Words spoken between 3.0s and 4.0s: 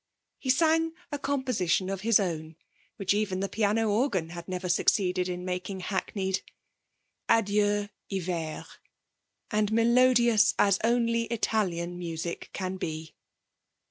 even the piano